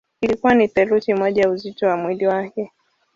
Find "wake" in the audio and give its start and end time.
2.27-2.71